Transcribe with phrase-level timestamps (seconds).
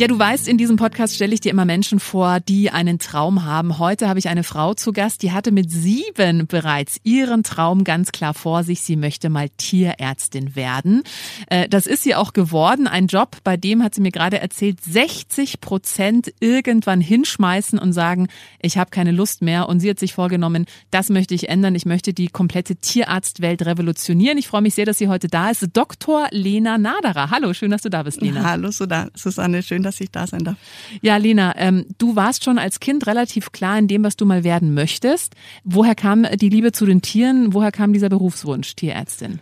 [0.00, 3.44] Ja, du weißt, in diesem Podcast stelle ich dir immer Menschen vor, die einen Traum
[3.44, 3.78] haben.
[3.78, 8.10] Heute habe ich eine Frau zu Gast, die hatte mit sieben bereits ihren Traum ganz
[8.10, 8.80] klar vor sich.
[8.80, 11.02] Sie möchte mal Tierärztin werden.
[11.48, 12.86] Äh, das ist sie auch geworden.
[12.86, 18.28] Ein Job, bei dem hat sie mir gerade erzählt, 60 Prozent irgendwann hinschmeißen und sagen,
[18.62, 19.68] ich habe keine Lust mehr.
[19.68, 21.74] Und sie hat sich vorgenommen, das möchte ich ändern.
[21.74, 24.38] Ich möchte die komplette Tierarztwelt revolutionieren.
[24.38, 25.68] Ich freue mich sehr, dass sie heute da ist.
[25.74, 26.28] Dr.
[26.30, 27.30] Lena Naderer.
[27.30, 28.44] Hallo, schön, dass du da bist, Lena.
[28.44, 29.62] Hallo, Susanne.
[29.62, 30.58] Schön, dass ich da sein darf.
[31.00, 34.44] Ja, Lena, ähm, du warst schon als Kind relativ klar in dem, was du mal
[34.44, 35.34] werden möchtest.
[35.64, 37.54] Woher kam die Liebe zu den Tieren?
[37.54, 39.40] Woher kam dieser Berufswunsch, Tierärztin?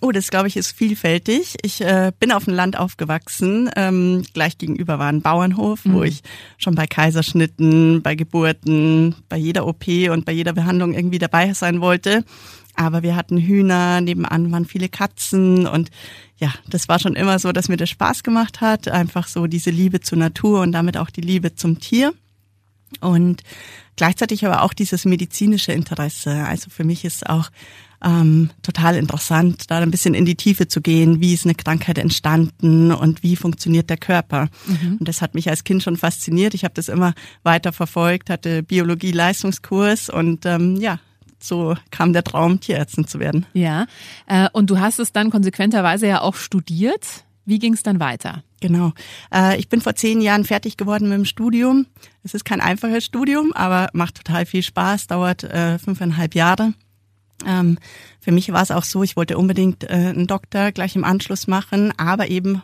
[0.00, 1.56] Oh, das glaube ich ist vielfältig.
[1.62, 3.68] Ich äh, bin auf dem Land aufgewachsen.
[3.74, 5.92] Ähm, gleich gegenüber war ein Bauernhof, mhm.
[5.92, 6.22] wo ich
[6.56, 11.80] schon bei Kaiserschnitten, bei Geburten, bei jeder OP und bei jeder Behandlung irgendwie dabei sein
[11.80, 12.24] wollte.
[12.78, 15.90] Aber wir hatten Hühner, nebenan waren viele Katzen und
[16.36, 18.86] ja, das war schon immer so, dass mir das Spaß gemacht hat.
[18.86, 22.14] Einfach so diese Liebe zur Natur und damit auch die Liebe zum Tier.
[23.00, 23.42] Und
[23.96, 26.44] gleichzeitig aber auch dieses medizinische Interesse.
[26.44, 27.50] Also für mich ist auch
[28.04, 31.20] ähm, total interessant, da ein bisschen in die Tiefe zu gehen.
[31.20, 34.48] Wie ist eine Krankheit entstanden und wie funktioniert der Körper?
[34.66, 34.98] Mhm.
[35.00, 36.54] Und das hat mich als Kind schon fasziniert.
[36.54, 41.00] Ich habe das immer weiter verfolgt, hatte Biologie-Leistungskurs und ähm, ja,
[41.38, 43.46] so kam der Traum, Tierärztin zu werden.
[43.52, 43.86] Ja,
[44.26, 47.24] äh, und du hast es dann konsequenterweise ja auch studiert.
[47.44, 48.42] Wie ging es dann weiter?
[48.60, 48.92] Genau.
[49.32, 51.86] Äh, ich bin vor zehn Jahren fertig geworden mit dem Studium.
[52.22, 56.74] Es ist kein einfaches Studium, aber macht total viel Spaß, dauert äh, fünfeinhalb Jahre.
[57.46, 57.78] Ähm,
[58.20, 61.92] für mich war es auch so, ich wollte unbedingt einen Doktor gleich im Anschluss machen,
[61.96, 62.62] aber eben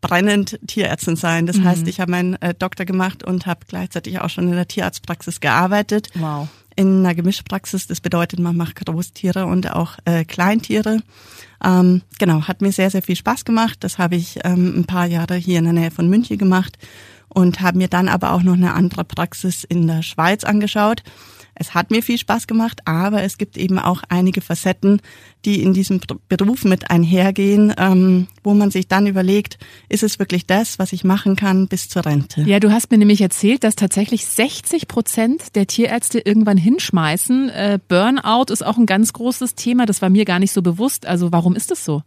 [0.00, 1.46] brennend Tierärztin sein.
[1.46, 1.64] Das mhm.
[1.64, 6.08] heißt, ich habe meinen Doktor gemacht und habe gleichzeitig auch schon in der Tierarztpraxis gearbeitet.
[6.14, 7.86] Wow in einer Gemischpraxis.
[7.86, 11.02] Das bedeutet, man macht Großtiere und auch äh, Kleintiere.
[11.64, 13.78] Ähm, genau, hat mir sehr, sehr viel Spaß gemacht.
[13.80, 16.78] Das habe ich ähm, ein paar Jahre hier in der Nähe von München gemacht
[17.28, 21.02] und habe mir dann aber auch noch eine andere Praxis in der Schweiz angeschaut.
[21.54, 25.00] Es hat mir viel Spaß gemacht, aber es gibt eben auch einige Facetten,
[25.44, 30.46] die in diesem Beruf mit einhergehen, ähm, wo man sich dann überlegt, ist es wirklich
[30.46, 32.42] das, was ich machen kann bis zur Rente?
[32.42, 37.50] Ja, du hast mir nämlich erzählt, dass tatsächlich 60 Prozent der Tierärzte irgendwann hinschmeißen.
[37.50, 41.06] Äh, Burnout ist auch ein ganz großes Thema, das war mir gar nicht so bewusst.
[41.06, 42.02] Also warum ist das so?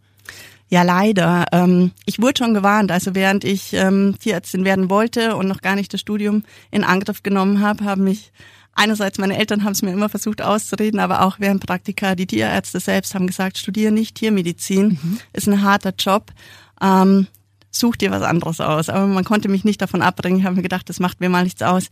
[0.69, 1.45] Ja, leider.
[1.53, 2.91] Ähm, ich wurde schon gewarnt.
[2.91, 7.23] Also während ich ähm, Tierärztin werden wollte und noch gar nicht das Studium in Angriff
[7.23, 8.31] genommen habe, haben mich
[8.77, 12.79] einerseits meine Eltern haben es mir immer versucht auszureden, aber auch während Praktika die Tierärzte
[12.79, 15.19] selbst haben gesagt, studiere nicht Tiermedizin, mhm.
[15.33, 16.31] ist ein harter Job.
[16.81, 17.27] Ähm,
[17.71, 18.89] such dir was anderes aus.
[18.89, 20.39] Aber man konnte mich nicht davon abbringen.
[20.39, 21.87] Ich habe mir gedacht, das macht mir mal nichts aus.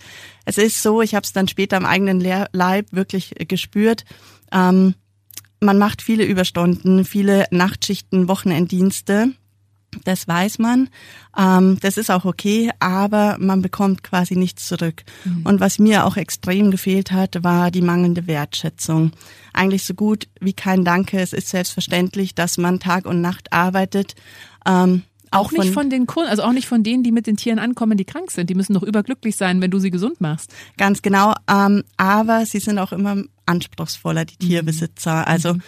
[0.45, 4.05] Es ist so, ich habe es dann später im eigenen Leib wirklich gespürt.
[4.51, 4.95] Ähm,
[5.59, 9.33] man macht viele Überstunden, viele Nachtschichten, Wochenenddienste.
[10.03, 10.89] Das weiß man.
[11.37, 15.03] Ähm, das ist auch okay, aber man bekommt quasi nichts zurück.
[15.23, 15.41] Mhm.
[15.45, 19.11] Und was mir auch extrem gefehlt hat, war die mangelnde Wertschätzung.
[19.53, 21.19] Eigentlich so gut wie kein Danke.
[21.19, 24.15] Es ist selbstverständlich, dass man Tag und Nacht arbeitet.
[24.65, 27.27] Ähm, auch, auch nicht von, von den Kunden, also auch nicht von denen, die mit
[27.27, 28.49] den Tieren ankommen, die krank sind.
[28.49, 30.53] Die müssen doch überglücklich sein, wenn du sie gesund machst.
[30.77, 31.33] Ganz genau.
[31.49, 34.49] Ähm, aber sie sind auch immer anspruchsvoller, die mhm.
[34.49, 35.27] Tierbesitzer.
[35.27, 35.61] Also mhm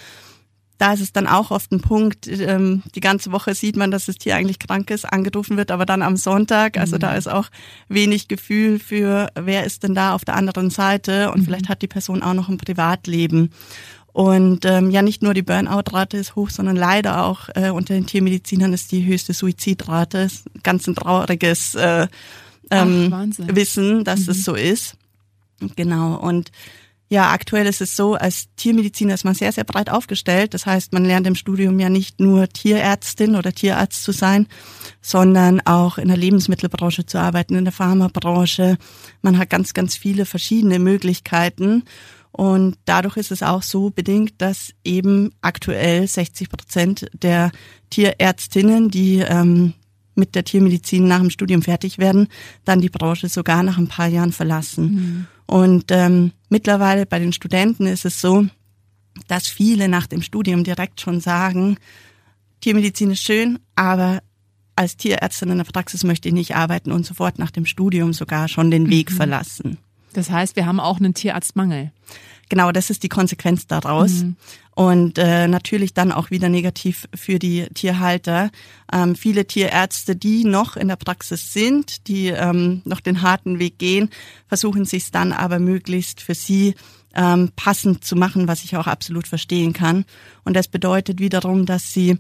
[0.78, 4.06] da ist es dann auch oft ein Punkt, ähm, die ganze Woche sieht man, dass
[4.06, 7.00] das Tier eigentlich krank ist, angerufen wird, aber dann am Sonntag, also mhm.
[7.00, 7.50] da ist auch
[7.88, 11.46] wenig Gefühl für, wer ist denn da auf der anderen Seite und mhm.
[11.46, 13.52] vielleicht hat die Person auch noch ein Privatleben.
[14.14, 18.08] Und ähm, ja, nicht nur die Burnout-Rate ist hoch, sondern leider auch äh, unter den
[18.08, 20.28] Tiermedizinern ist die höchste Suizidrate.
[20.64, 22.08] Ganz ein trauriges äh,
[22.72, 24.32] ähm, Ach, Wissen, dass mhm.
[24.32, 24.98] es so ist.
[25.76, 26.16] Genau.
[26.16, 26.52] Und
[27.10, 30.54] Ja, aktuell ist es so, als Tiermediziner ist man sehr, sehr breit aufgestellt.
[30.54, 34.48] Das heißt, man lernt im Studium ja nicht nur Tierärztin oder Tierarzt zu sein,
[35.02, 38.78] sondern auch in der Lebensmittelbranche zu arbeiten, in der Pharmabranche.
[39.22, 41.86] Man hat ganz, ganz viele verschiedene Möglichkeiten.
[42.34, 47.52] Und dadurch ist es auch so bedingt, dass eben aktuell 60 Prozent der
[47.90, 49.74] Tierärztinnen, die ähm,
[50.18, 52.28] mit der Tiermedizin nach dem Studium fertig werden,
[52.66, 54.86] dann die Branche sogar nach ein paar Jahren verlassen.
[54.86, 55.28] Mhm.
[55.46, 58.48] Und ähm, mittlerweile bei den Studenten ist es so,
[59.28, 61.78] dass viele nach dem Studium direkt schon sagen,
[62.62, 64.22] Tiermedizin ist schön, aber
[64.76, 68.48] als Tierärztin in der Praxis möchte ich nicht arbeiten und sofort nach dem Studium sogar
[68.48, 69.16] schon den Weg mhm.
[69.16, 69.78] verlassen.
[70.14, 71.92] Das heißt, wir haben auch einen Tierarztmangel.
[72.50, 74.24] Genau, das ist die Konsequenz daraus.
[74.24, 74.36] Mhm.
[74.72, 78.52] Und äh, natürlich dann auch wieder negativ für die Tierhalter.
[78.94, 83.80] Ähm, viele Tierärzte, die noch in der Praxis sind, die ähm, noch den harten Weg
[83.80, 84.10] gehen,
[84.48, 86.76] versuchen sich dann aber möglichst für sie
[87.16, 90.06] ähm, passend zu machen, was ich auch absolut verstehen kann.
[90.46, 92.18] Und das bedeutet wiederum, dass sie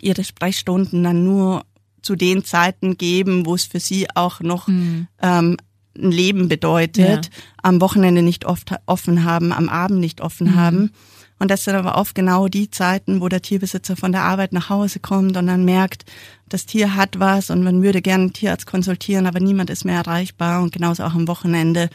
[0.00, 1.64] ihre Sprechstunden dann nur
[2.02, 5.08] zu den Zeiten geben, wo es für sie auch noch mhm.
[5.20, 5.56] ähm,
[5.96, 7.30] ein Leben bedeutet, ja.
[7.62, 10.56] am Wochenende nicht oft offen haben, am Abend nicht offen mhm.
[10.56, 10.90] haben.
[11.38, 14.70] Und das sind aber oft genau die Zeiten, wo der Tierbesitzer von der Arbeit nach
[14.70, 16.04] Hause kommt und dann merkt,
[16.48, 19.96] das Tier hat was und man würde gerne einen Tierarzt konsultieren, aber niemand ist mehr
[19.96, 21.90] erreichbar und genauso auch am Wochenende.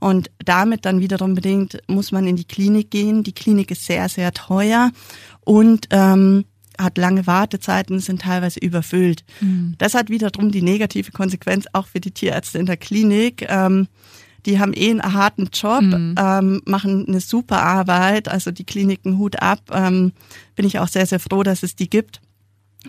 [0.00, 3.22] Und damit dann wiederum bedingt muss man in die Klinik gehen.
[3.22, 4.90] Die Klinik ist sehr, sehr teuer
[5.44, 6.44] und ähm,
[6.82, 9.24] hat lange Wartezeiten, sind teilweise überfüllt.
[9.40, 9.74] Mhm.
[9.78, 13.46] Das hat wiederum die negative Konsequenz auch für die Tierärzte in der Klinik.
[13.48, 13.88] Ähm,
[14.46, 16.14] die haben eh einen harten Job, mhm.
[16.18, 19.60] ähm, machen eine super Arbeit, also die Kliniken Hut ab.
[19.72, 20.12] Ähm,
[20.56, 22.20] bin ich auch sehr, sehr froh, dass es die gibt.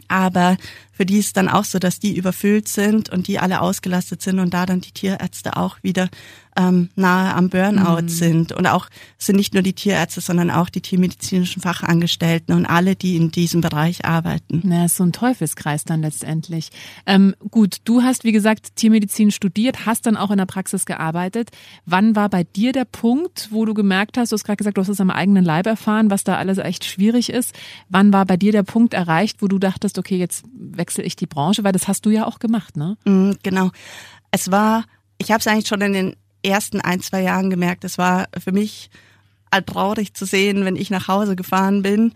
[0.07, 0.57] Aber
[0.92, 4.40] für die ist dann auch so, dass die überfüllt sind und die alle ausgelastet sind
[4.40, 6.10] und da dann die Tierärzte auch wieder
[6.58, 8.10] ähm, nahe am Burnout mhm.
[8.10, 8.52] sind.
[8.52, 13.16] Und auch sind nicht nur die Tierärzte, sondern auch die tiermedizinischen Fachangestellten und alle, die
[13.16, 14.62] in diesem Bereich arbeiten.
[14.64, 16.70] Na, ist so ein Teufelskreis dann letztendlich.
[17.06, 21.50] Ähm, gut, du hast, wie gesagt, Tiermedizin studiert, hast dann auch in der Praxis gearbeitet.
[21.86, 24.82] Wann war bei dir der Punkt, wo du gemerkt hast, du hast gerade gesagt, du
[24.82, 27.54] hast es am eigenen Leib erfahren, was da alles echt schwierig ist.
[27.90, 31.26] Wann war bei dir der Punkt erreicht, wo du dachtest, okay, jetzt wechsle ich die
[31.26, 32.98] Branche, weil das hast du ja auch gemacht, ne?
[33.06, 33.72] Mm, genau.
[34.32, 34.86] Es war,
[35.18, 38.51] ich habe es eigentlich schon in den ersten ein, zwei Jahren gemerkt, es war für
[38.51, 38.90] mich
[39.62, 42.13] traurig zu sehen, wenn ich nach Hause gefahren bin.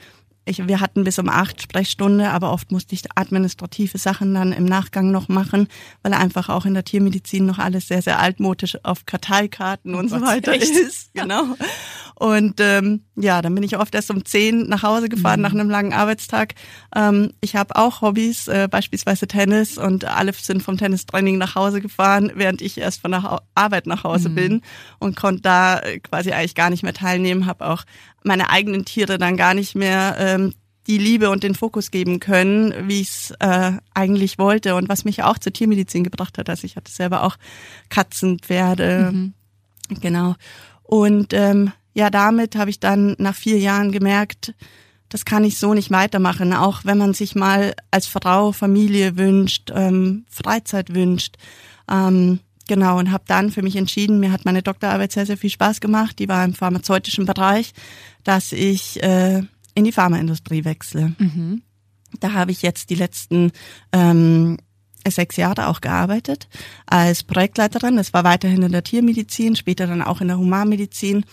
[0.47, 4.65] Ich, wir hatten bis um acht Sprechstunde, aber oft musste ich administrative Sachen dann im
[4.65, 5.67] Nachgang noch machen,
[6.03, 10.21] weil einfach auch in der Tiermedizin noch alles sehr, sehr altmodisch auf Karteikarten und so
[10.21, 10.69] weiter echt?
[10.69, 11.13] ist.
[11.13, 11.43] Genau.
[12.15, 15.43] Und ähm, ja, dann bin ich oft erst um zehn nach Hause gefahren mhm.
[15.43, 16.55] nach einem langen Arbeitstag.
[16.95, 21.79] Ähm, ich habe auch Hobbys, äh, beispielsweise Tennis und alle sind vom Tennistraining nach Hause
[21.79, 24.35] gefahren, während ich erst von der ha Arbeit nach Hause mhm.
[24.35, 24.61] bin
[24.97, 27.83] und konnte da äh, quasi eigentlich gar nicht mehr teilnehmen, habe auch
[28.27, 30.53] meine eigenen Tiere dann gar nicht mehr ähm,
[30.87, 35.03] die Liebe und den Fokus geben können, wie ich es äh, eigentlich wollte und was
[35.03, 36.49] mich auch zur Tiermedizin gebracht hat.
[36.49, 37.35] Also ich hatte selber auch
[37.89, 39.33] Katzen, Pferde, mhm.
[39.99, 40.35] genau.
[40.83, 44.53] Und ähm, ja, damit habe ich dann nach vier Jahren gemerkt,
[45.09, 49.71] das kann ich so nicht weitermachen, auch wenn man sich mal als Frau Familie wünscht,
[49.73, 51.37] ähm, Freizeit wünscht.
[51.89, 55.49] Ähm, genau, und habe dann für mich entschieden, mir hat meine Doktorarbeit sehr, sehr viel
[55.49, 57.73] Spaß gemacht, die war im pharmazeutischen Bereich,
[58.27, 59.41] dass ich äh,
[59.73, 61.13] in die Pharmaindustrie wechsle.
[61.17, 61.61] Mhm.
[62.19, 63.51] Da habe ich jetzt die letzten
[63.93, 64.57] ähm,
[65.07, 66.49] sechs Jahre auch gearbeitet
[66.85, 67.95] als Projektleiterin.
[67.95, 71.23] Das war weiterhin in der Tiermedizin, später dann auch in der Humanmedizin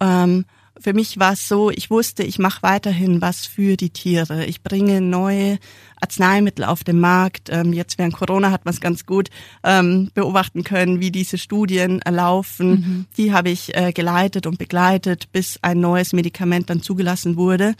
[0.00, 0.44] ähm,
[0.80, 4.44] für mich war es so, ich wusste, ich mache weiterhin was für die Tiere.
[4.44, 5.58] Ich bringe neue
[6.00, 7.48] Arzneimittel auf den Markt.
[7.50, 9.30] Ähm, jetzt während Corona hat man es ganz gut
[9.64, 12.70] ähm, beobachten können, wie diese Studien laufen.
[12.70, 13.06] Mhm.
[13.16, 17.74] Die habe ich äh, geleitet und begleitet, bis ein neues Medikament dann zugelassen wurde.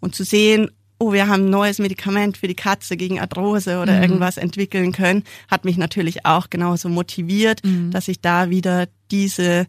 [0.00, 3.96] Und zu sehen, oh, wir haben ein neues Medikament für die Katze gegen Arthrose oder
[3.96, 4.02] mhm.
[4.02, 7.90] irgendwas entwickeln können, hat mich natürlich auch genauso motiviert, mhm.
[7.90, 9.66] dass ich da wieder diese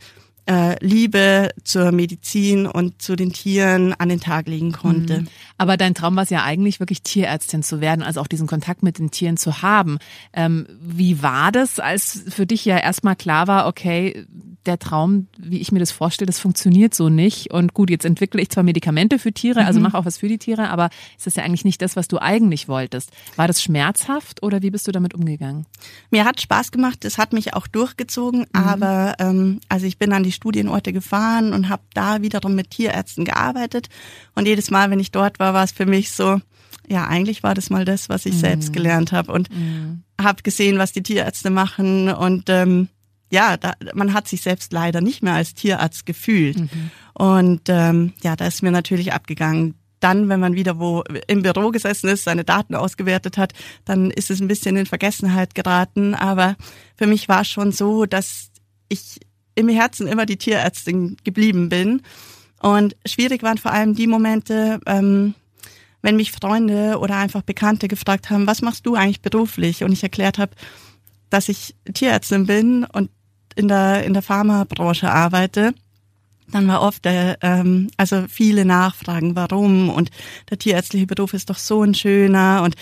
[0.81, 5.21] Liebe zur Medizin und zu den Tieren an den Tag legen konnte.
[5.21, 5.27] Mhm.
[5.57, 8.81] Aber dein Traum war es ja eigentlich wirklich Tierärztin zu werden, also auch diesen Kontakt
[8.81, 9.99] mit den Tieren zu haben.
[10.33, 14.25] Ähm, wie war das, als für dich ja erstmal klar war, okay,
[14.69, 17.51] der Traum, wie ich mir das vorstelle, das funktioniert so nicht.
[17.51, 19.83] Und gut, jetzt entwickle ich zwar Medikamente für Tiere, also mhm.
[19.83, 22.21] mache auch was für die Tiere, aber es ist ja eigentlich nicht das, was du
[22.21, 23.11] eigentlich wolltest.
[23.35, 25.65] War das schmerzhaft oder wie bist du damit umgegangen?
[26.11, 28.47] Mir hat Spaß gemacht, es hat mich auch durchgezogen, mhm.
[28.53, 33.25] aber ähm, also ich bin an die Studienorte gefahren und habe da wiederum mit Tierärzten
[33.25, 33.89] gearbeitet.
[34.35, 36.39] Und jedes Mal, wenn ich dort war, war es für mich so,
[36.87, 38.39] ja, eigentlich war das mal das, was ich mhm.
[38.39, 40.03] selbst gelernt habe und mhm.
[40.21, 42.87] habe gesehen, was die Tierärzte machen und ähm,
[43.31, 46.59] ja, da, man hat sich selbst leider nicht mehr als Tierarzt gefühlt.
[46.59, 46.91] Mhm.
[47.13, 49.75] Und ähm, ja, da ist mir natürlich abgegangen.
[49.99, 54.31] Dann, wenn man wieder wo im Büro gesessen ist, seine Daten ausgewertet hat, dann ist
[54.31, 56.15] es ein bisschen in Vergessenheit geraten.
[56.15, 56.55] Aber
[56.95, 58.49] für mich war es schon so, dass
[58.87, 59.19] ich
[59.55, 62.01] im Herzen immer die Tierärztin geblieben bin.
[62.61, 65.35] Und schwierig waren vor allem die Momente, ähm,
[66.01, 69.83] wenn mich Freunde oder einfach Bekannte gefragt haben, was machst du eigentlich beruflich?
[69.83, 70.53] Und ich erklärt habe,
[71.29, 73.09] dass ich Tierärztin bin und
[73.55, 75.73] in der, in der Pharmabranche arbeite,
[76.51, 80.09] dann war oft der, ähm, also viele Nachfragen, warum und
[80.49, 82.75] der tierärztliche Beruf ist doch so ein schöner und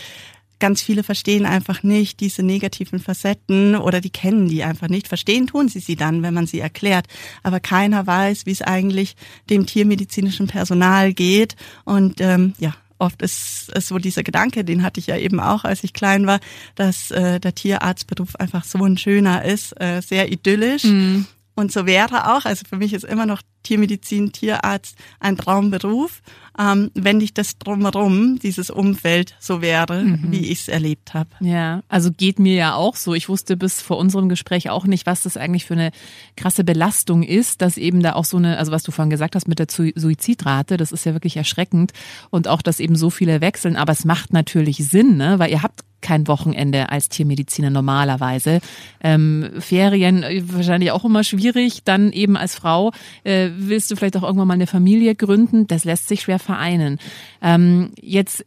[0.59, 5.07] ganz viele verstehen einfach nicht diese negativen Facetten oder die kennen die einfach nicht.
[5.07, 7.05] Verstehen tun sie sie dann, wenn man sie erklärt.
[7.43, 9.15] Aber keiner weiß, wie es eigentlich
[9.49, 11.55] dem tiermedizinischen Personal geht.
[11.85, 15.63] Und ähm, ja, oft ist es so dieser Gedanke, den hatte ich ja eben auch,
[15.63, 16.39] als ich klein war,
[16.75, 20.83] dass äh, der Tierarztberuf einfach so ein schöner ist, äh, sehr idyllisch.
[20.83, 21.25] Mhm.
[21.57, 26.21] Und so wäre auch, also für mich ist immer noch Tiermedizin, Tierarzt ein Traumberuf,
[26.59, 30.31] ähm, wenn nicht das drumherum, dieses Umfeld so wäre, mhm.
[30.31, 31.31] wie ich es erlebt habe.
[31.39, 33.15] Ja, also geht mir ja auch so.
[33.15, 35.89] Ich wusste bis vor unserem Gespräch auch nicht, was das eigentlich für eine
[36.35, 39.47] krasse Belastung ist, dass eben da auch so eine, also was du vorhin gesagt hast
[39.47, 41.91] mit der Suizidrate, das ist ja wirklich erschreckend
[42.29, 45.39] und auch, dass eben so viele wechseln, aber es macht natürlich Sinn, ne?
[45.39, 48.59] weil ihr habt kein Wochenende als Tiermediziner normalerweise.
[49.01, 51.83] Ähm, Ferien äh, wahrscheinlich auch immer schwierig.
[51.83, 52.91] Dann eben als Frau
[53.23, 55.67] äh, willst du vielleicht auch irgendwann mal eine Familie gründen.
[55.67, 56.99] Das lässt sich schwer vereinen.
[57.41, 58.45] Ähm, jetzt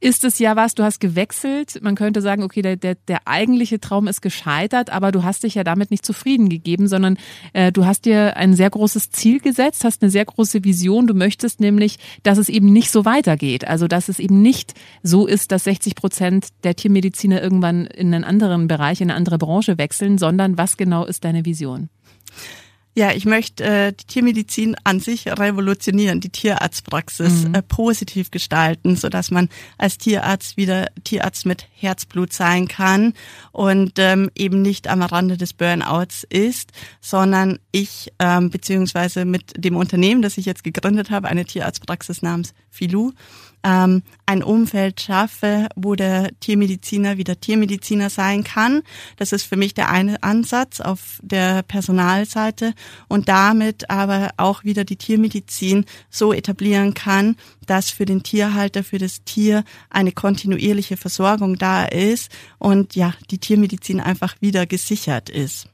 [0.00, 1.80] ist es ja was, du hast gewechselt.
[1.82, 5.54] Man könnte sagen, okay, der, der, der eigentliche Traum ist gescheitert, aber du hast dich
[5.54, 7.16] ja damit nicht zufrieden gegeben, sondern
[7.54, 11.06] äh, du hast dir ein sehr großes Ziel gesetzt, hast eine sehr große Vision.
[11.06, 13.66] Du möchtest nämlich, dass es eben nicht so weitergeht.
[13.66, 18.24] Also, dass es eben nicht so ist, dass 60 Prozent der Tiermediziner irgendwann in einen
[18.24, 21.88] anderen Bereich, in eine andere Branche wechseln, sondern was genau ist deine Vision?
[22.98, 27.54] Ja, ich möchte äh, die Tiermedizin an sich revolutionieren, die Tierarztpraxis mhm.
[27.54, 33.12] äh, positiv gestalten, so dass man als Tierarzt wieder Tierarzt mit Herzblut sein kann
[33.52, 36.72] und ähm, eben nicht am Rande des Burnouts ist,
[37.02, 42.54] sondern ich ähm, beziehungsweise mit dem Unternehmen, das ich jetzt gegründet habe, eine Tierarztpraxis namens
[42.70, 43.12] Filou,
[43.62, 48.82] ähm, ein Umfeld schaffe, wo der Tiermediziner wieder Tiermediziner sein kann.
[49.16, 52.74] Das ist für mich der eine Ansatz auf der Personalseite
[53.08, 57.36] und damit aber auch wieder die Tiermedizin so etablieren kann,
[57.66, 63.38] dass für den Tierhalter, für das Tier eine kontinuierliche Versorgung da ist und ja, die
[63.38, 65.68] Tiermedizin einfach wieder gesichert ist.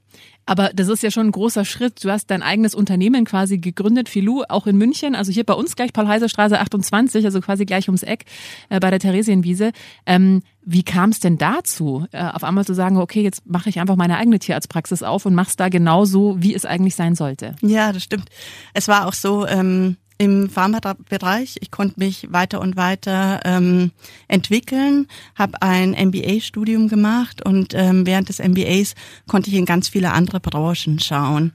[0.44, 2.04] Aber das ist ja schon ein großer Schritt.
[2.04, 5.76] Du hast dein eigenes Unternehmen quasi gegründet, Filou, auch in München, also hier bei uns
[5.76, 8.24] gleich Paul-Heiser-Straße 28, also quasi gleich ums Eck
[8.68, 9.72] äh, bei der Theresienwiese.
[10.06, 13.80] Ähm, wie kam es denn dazu, äh, auf einmal zu sagen, okay, jetzt mache ich
[13.80, 17.54] einfach meine eigene Tierarztpraxis auf und mach's da genauso, wie es eigentlich sein sollte?
[17.62, 18.28] Ja, das stimmt.
[18.74, 21.56] Es war auch so, ähm, im Pharmabereich.
[21.60, 23.92] Ich konnte mich weiter und weiter ähm,
[24.28, 28.94] entwickeln, habe ein MBA-Studium gemacht und ähm, während des MBAs
[29.26, 31.52] konnte ich in ganz viele andere Branchen schauen.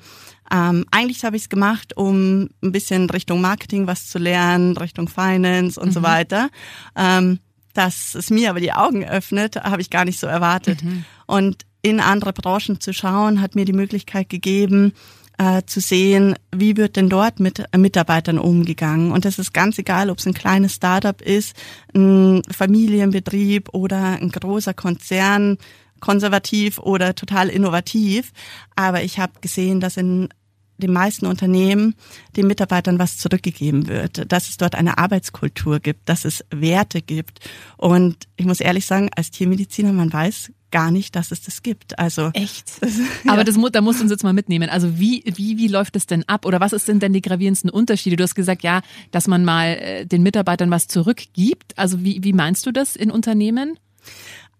[0.52, 5.10] Ähm, eigentlich habe ich es gemacht, um ein bisschen Richtung Marketing was zu lernen, Richtung
[5.10, 5.94] Finance und mhm.
[5.94, 6.50] so weiter.
[6.96, 7.40] Ähm,
[7.74, 10.84] dass es mir aber die Augen öffnet, habe ich gar nicht so erwartet.
[10.84, 11.06] Mhm.
[11.28, 14.94] Und in andere Branchen zu schauen, hat mir die Möglichkeit gegeben,
[15.38, 19.12] äh, zu sehen, wie wird denn dort mit Mitarbeitern umgegangen.
[19.12, 21.56] Und das ist ganz egal, ob es ein kleines Startup ist,
[21.96, 25.58] ein Familienbetrieb oder ein großer Konzern,
[26.00, 28.32] konservativ oder total innovativ.
[28.76, 30.30] Aber ich habe gesehen, dass in
[30.78, 31.96] den meisten Unternehmen
[32.36, 37.40] den Mitarbeitern was zurückgegeben wird, dass es dort eine Arbeitskultur gibt, dass es Werte gibt.
[37.78, 41.98] Und ich muss ehrlich sagen, als Tiermediziner, man weiß gar nicht, dass es das gibt.
[42.00, 42.82] Also echt.
[42.82, 43.32] Das, ja.
[43.32, 44.70] Aber das da musst du uns jetzt mal mitnehmen.
[44.70, 48.16] Also wie wie wie läuft es denn ab oder was sind denn die gravierendsten Unterschiede?
[48.16, 48.82] Du hast gesagt, ja,
[49.12, 51.78] dass man mal äh, den Mitarbeitern was zurückgibt.
[51.78, 53.78] Also wie wie meinst du das in Unternehmen?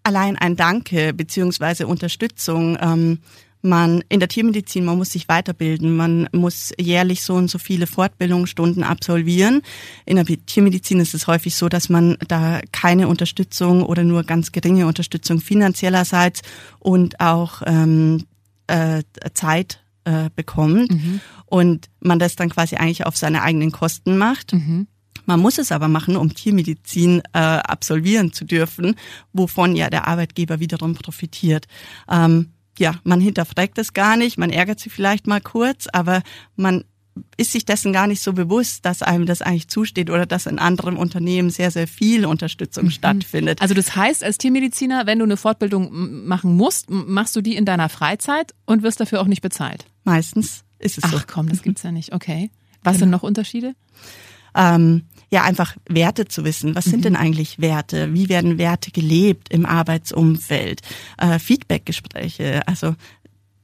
[0.02, 2.78] Allein ein Danke beziehungsweise Unterstützung.
[2.80, 3.18] Ähm,
[3.68, 7.86] man in der Tiermedizin, man muss sich weiterbilden, man muss jährlich so und so viele
[7.86, 9.62] Fortbildungsstunden absolvieren.
[10.06, 14.52] In der Tiermedizin ist es häufig so, dass man da keine Unterstützung oder nur ganz
[14.52, 16.42] geringe Unterstützung finanziellerseits
[16.78, 18.24] und auch ähm,
[18.66, 19.02] äh,
[19.34, 21.20] Zeit äh, bekommt mhm.
[21.46, 24.54] und man das dann quasi eigentlich auf seine eigenen Kosten macht.
[24.54, 24.86] Mhm.
[25.26, 28.94] Man muss es aber machen, um Tiermedizin äh, absolvieren zu dürfen,
[29.34, 31.66] wovon ja der Arbeitgeber wiederum profitiert.
[32.10, 36.22] Ähm, ja, man hinterfragt es gar nicht, man ärgert sich vielleicht mal kurz, aber
[36.56, 36.84] man
[37.36, 40.58] ist sich dessen gar nicht so bewusst, dass einem das eigentlich zusteht oder dass in
[40.58, 42.90] anderen Unternehmen sehr, sehr viel Unterstützung mhm.
[42.90, 43.60] stattfindet.
[43.60, 47.64] Also das heißt, als Tiermediziner, wenn du eine Fortbildung machen musst, machst du die in
[47.64, 49.86] deiner Freizeit und wirst dafür auch nicht bezahlt?
[50.04, 51.16] Meistens ist es Ach, so.
[51.18, 52.12] Ach komm, das gibt's ja nicht.
[52.12, 52.50] Okay.
[52.82, 52.98] Was genau.
[53.00, 53.74] sind noch Unterschiede?
[54.54, 56.74] Ähm, ja, einfach Werte zu wissen.
[56.74, 57.02] Was sind mhm.
[57.02, 58.14] denn eigentlich Werte?
[58.14, 60.80] Wie werden Werte gelebt im Arbeitsumfeld?
[61.18, 62.94] Äh, Feedbackgespräche, also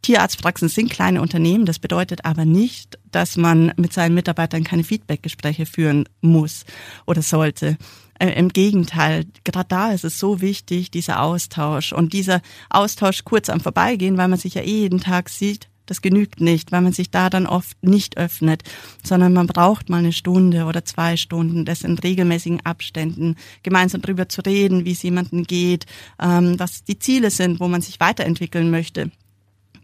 [0.03, 1.65] Tierarztpraxen sind kleine Unternehmen.
[1.65, 6.65] Das bedeutet aber nicht, dass man mit seinen Mitarbeitern keine Feedbackgespräche führen muss
[7.07, 7.79] oder sollte.
[8.19, 13.49] Äh, Im Gegenteil, gerade da ist es so wichtig, dieser Austausch und dieser Austausch kurz
[13.49, 16.93] am Vorbeigehen, weil man sich ja eh jeden Tag sieht, das genügt nicht, weil man
[16.93, 18.63] sich da dann oft nicht öffnet,
[19.03, 24.29] sondern man braucht mal eine Stunde oder zwei Stunden, das in regelmäßigen Abständen, gemeinsam darüber
[24.29, 25.87] zu reden, wie es jemandem geht,
[26.21, 29.11] ähm, was die Ziele sind, wo man sich weiterentwickeln möchte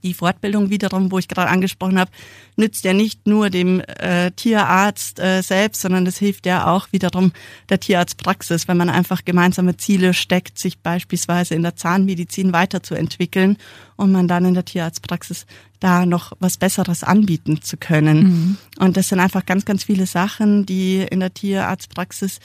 [0.03, 2.11] die Fortbildung wiederum, wo ich gerade angesprochen habe,
[2.57, 7.33] nützt ja nicht nur dem äh, Tierarzt äh, selbst, sondern es hilft ja auch wiederum
[7.69, 13.57] der Tierarztpraxis, wenn man einfach gemeinsame Ziele steckt, sich beispielsweise in der Zahnmedizin weiterzuentwickeln
[13.97, 15.47] und man dann in der Tierarztpraxis
[15.81, 18.23] da noch was Besseres anbieten zu können.
[18.23, 18.57] Mhm.
[18.79, 22.39] Und das sind einfach ganz, ganz viele Sachen, die in der Tierarztpraxis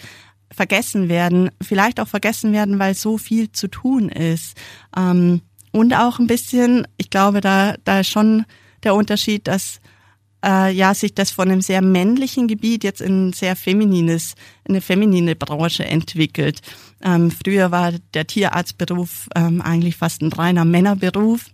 [0.52, 4.56] vergessen werden, vielleicht auch vergessen werden, weil so viel zu tun ist.
[4.96, 5.42] Ähm,
[5.76, 8.46] und auch ein bisschen, ich glaube, da, da ist schon
[8.84, 9.82] der Unterschied, dass
[10.42, 14.76] äh, ja sich das von einem sehr männlichen Gebiet jetzt in ein sehr feminines, in
[14.76, 16.62] eine feminine Branche entwickelt.
[17.04, 21.48] Ähm, früher war der Tierarztberuf ähm, eigentlich fast ein reiner Männerberuf.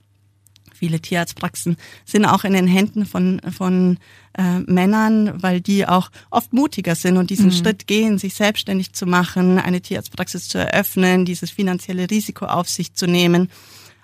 [0.71, 1.75] Viele Tierarztpraxen
[2.05, 3.97] sind auch in den Händen von, von
[4.37, 7.53] äh, Männern, weil die auch oft mutiger sind und diesen mhm.
[7.53, 12.93] Schritt gehen, sich selbstständig zu machen, eine Tierarztpraxis zu eröffnen, dieses finanzielle Risiko auf sich
[12.93, 13.49] zu nehmen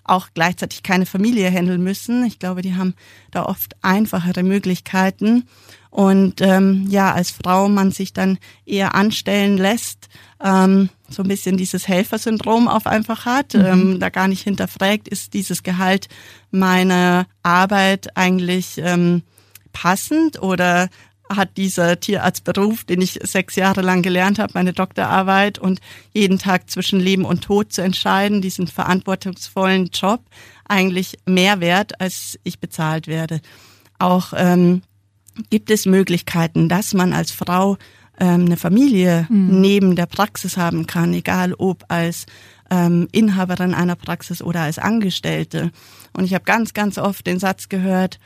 [0.08, 2.26] auch gleichzeitig keine Familie handeln müssen.
[2.26, 2.96] Ich glaube, die haben
[3.32, 5.46] da oft einfachere Möglichkeiten.
[5.90, 10.10] Und ähm, ja, als Frau man sich dann eher anstellen lässt,
[10.44, 13.66] ähm, so ein bisschen dieses Helfersyndrom auf einfach hat, mhm.
[13.66, 16.08] ähm, da gar nicht hinterfragt, ist dieses Gehalt
[16.52, 19.24] meiner Arbeit eigentlich ähm,
[19.74, 20.90] passend oder
[21.30, 25.80] hat dieser Tierarztberuf, den ich sechs Jahre lang gelernt habe, meine Doktorarbeit und
[26.14, 30.22] jeden Tag zwischen Leben und Tod zu entscheiden, diesen verantwortungsvollen Job,
[30.68, 33.42] eigentlich mehr wert, als ich bezahlt werde.
[34.00, 34.82] Auch ähm,
[35.50, 37.78] gibt es Möglichkeiten, dass man als Frau
[38.20, 39.62] ähm, eine Familie mhm.
[39.62, 42.26] neben der Praxis haben kann, egal ob als
[42.70, 45.72] ähm, Inhaberin einer Praxis oder als Angestellte.
[46.14, 48.20] Und ich habe ganz, ganz oft den Satz gehört,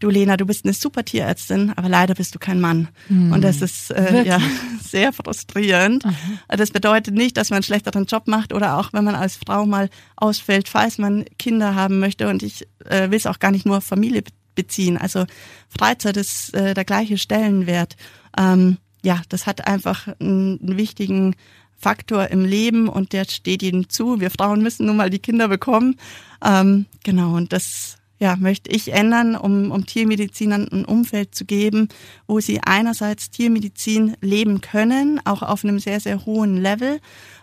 [0.00, 2.88] du Lena, du bist eine super Tierärztin, aber leider bist du kein Mann.
[3.08, 3.32] Mhm.
[3.32, 4.40] Und das ist äh, ja
[4.82, 6.04] sehr frustrierend.
[6.04, 6.38] Mhm.
[6.48, 9.66] Das bedeutet nicht, dass man einen schlechteren Job macht oder auch wenn man als Frau
[9.66, 12.28] mal ausfällt, falls man Kinder haben möchte.
[12.28, 14.98] Und ich äh, will es auch gar nicht nur auf Familie beziehen.
[14.98, 15.26] Also
[15.68, 17.96] Freizeit ist äh, der gleiche Stellenwert.
[18.36, 21.36] Ähm, ja, das hat einfach einen, einen wichtigen
[21.76, 24.20] Faktor im Leben und der steht jedem zu.
[24.20, 25.96] Wir Frauen müssen nun mal die Kinder bekommen.
[26.44, 31.88] Ähm, genau, und das ja, möchte ich ändern, um, um Tiermedizinern ein Umfeld zu geben,
[32.26, 37.00] wo sie einerseits Tiermedizin leben können, auch auf einem sehr, sehr hohen Level,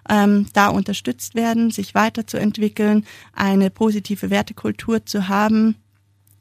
[0.07, 5.75] ähm, da unterstützt werden, sich weiterzuentwickeln, eine positive Wertekultur zu haben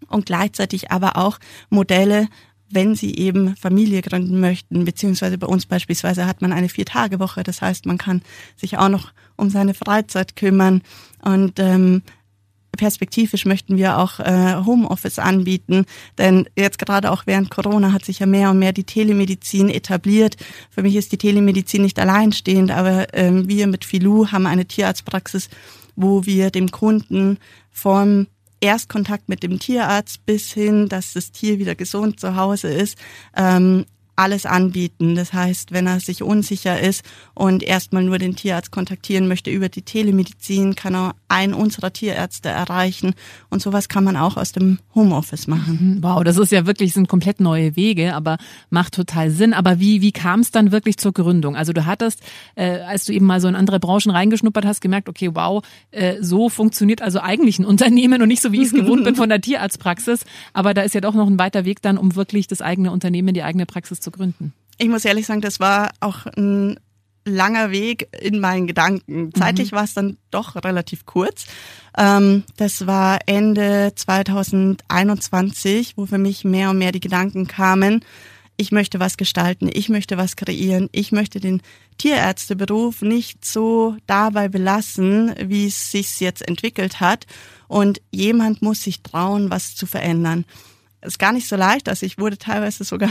[0.08, 1.38] und gleichzeitig aber auch
[1.70, 2.28] Modelle,
[2.68, 7.62] wenn sie eben Familie gründen möchten, beziehungsweise bei uns beispielsweise hat man eine Vier-Tage-Woche, das
[7.62, 8.22] heißt, man kann
[8.56, 10.82] sich auch noch um seine Freizeit kümmern.
[11.22, 12.02] Und ähm,
[12.76, 15.86] perspektivisch möchten wir auch äh, Homeoffice anbieten,
[16.18, 20.36] denn jetzt gerade auch während Corona hat sich ja mehr und mehr die Telemedizin etabliert.
[20.70, 25.48] Für mich ist die Telemedizin nicht alleinstehend, aber ähm, wir mit Filou haben eine Tierarztpraxis,
[25.96, 27.38] wo wir dem Kunden
[27.70, 28.26] vom
[28.60, 32.96] Erstkontakt mit dem Tierarzt bis hin, dass das Tier wieder gesund zu Hause ist,
[33.36, 33.84] ähm,
[34.16, 35.14] alles anbieten.
[35.14, 37.02] Das heißt, wenn er sich unsicher ist
[37.34, 42.48] und erstmal nur den Tierarzt kontaktieren möchte über die Telemedizin, kann er einen unserer Tierärzte
[42.48, 43.14] erreichen.
[43.50, 45.96] Und sowas kann man auch aus dem Homeoffice machen.
[45.96, 46.02] Mhm.
[46.02, 48.38] Wow, das ist ja wirklich, sind komplett neue Wege, aber
[48.70, 49.52] macht total Sinn.
[49.52, 51.56] Aber wie, wie kam es dann wirklich zur Gründung?
[51.56, 52.20] Also du hattest,
[52.54, 56.16] äh, als du eben mal so in andere Branchen reingeschnuppert hast, gemerkt, okay, wow, äh,
[56.20, 59.28] so funktioniert also eigentlich ein Unternehmen und nicht so, wie ich es gewohnt bin von
[59.28, 60.24] der Tierarztpraxis.
[60.52, 63.34] Aber da ist ja doch noch ein weiter Weg dann, um wirklich das eigene Unternehmen,
[63.34, 64.52] die eigene Praxis zu gründen?
[64.78, 66.78] Ich muss ehrlich sagen, das war auch ein
[67.26, 69.34] langer Weg in meinen Gedanken.
[69.34, 69.76] Zeitlich mhm.
[69.76, 71.46] war es dann doch relativ kurz.
[71.98, 78.04] Ähm, das war Ende 2021, wo für mich mehr und mehr die Gedanken kamen,
[78.58, 81.60] ich möchte was gestalten, ich möchte was kreieren, ich möchte den
[81.98, 87.26] Tierärzteberuf nicht so dabei belassen, wie es sich jetzt entwickelt hat.
[87.68, 90.46] Und jemand muss sich trauen, was zu verändern
[91.06, 91.88] ist gar nicht so leicht.
[91.88, 93.10] Also ich wurde teilweise sogar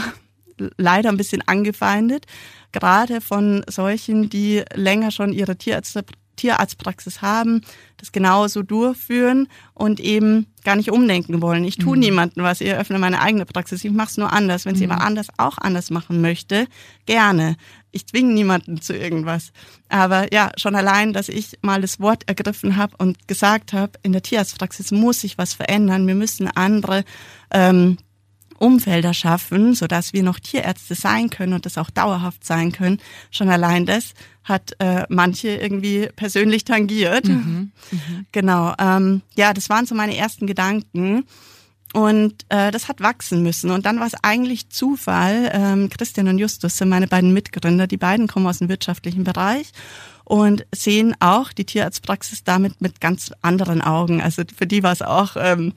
[0.76, 2.26] leider ein bisschen angefeindet,
[2.72, 6.04] gerade von solchen, die länger schon ihre Tierärzte
[6.36, 7.62] Tierarztpraxis haben,
[7.96, 11.64] das genauso durchführen und eben gar nicht umdenken wollen.
[11.64, 12.00] Ich tue mhm.
[12.00, 14.64] niemandem was, ich eröffne meine eigene Praxis, ich mache es nur anders.
[14.64, 14.78] Wenn mhm.
[14.78, 16.66] sie aber anders auch anders machen möchte,
[17.06, 17.56] gerne.
[17.90, 19.52] Ich zwinge niemanden zu irgendwas.
[19.88, 24.12] Aber ja, schon allein, dass ich mal das Wort ergriffen habe und gesagt habe, in
[24.12, 26.06] der Tierarztpraxis muss sich was verändern.
[26.06, 27.04] Wir müssen andere
[27.50, 27.96] ähm,
[28.58, 32.98] Umfelder schaffen, so dass wir noch Tierärzte sein können und das auch dauerhaft sein können.
[33.30, 34.14] Schon allein das
[34.44, 37.26] hat äh, manche irgendwie persönlich tangiert.
[37.26, 38.26] Mhm, mhm.
[38.32, 38.74] Genau.
[38.78, 41.24] Ähm, ja, das waren so meine ersten Gedanken.
[41.92, 43.70] Und äh, das hat wachsen müssen.
[43.70, 45.50] Und dann war es eigentlich Zufall.
[45.52, 47.86] Ähm, Christian und Justus sind meine beiden Mitgründer.
[47.86, 49.72] Die beiden kommen aus dem wirtschaftlichen Bereich
[50.24, 54.20] und sehen auch die Tierarztpraxis damit mit ganz anderen Augen.
[54.20, 55.72] Also für die war es auch ähm,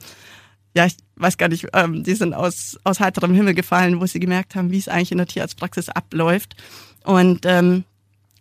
[0.74, 4.20] ja, ich weiß gar nicht, ähm, die sind aus, aus heiterem Himmel gefallen, wo sie
[4.20, 6.56] gemerkt haben, wie es eigentlich in der Tierarztpraxis abläuft.
[7.04, 7.84] Und ähm,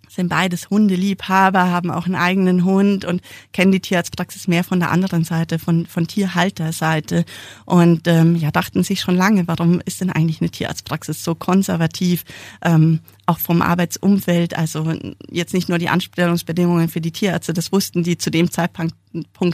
[0.10, 3.22] sind beides Hundeliebhaber, haben auch einen eigenen Hund und
[3.54, 7.26] kennen die Tierarztpraxis mehr von der anderen Seite, von, von Tierhalterseite.
[7.66, 12.26] Und ähm, ja, dachten sich schon lange, warum ist denn eigentlich eine Tierarztpraxis so konservativ,
[12.62, 14.92] ähm, auch vom Arbeitsumfeld, also
[15.30, 18.96] jetzt nicht nur die Anstellungsbedingungen für die Tierärzte, das wussten die zu dem Zeitpunkt